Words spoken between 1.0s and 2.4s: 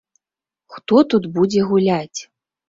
тут будзе гуляць?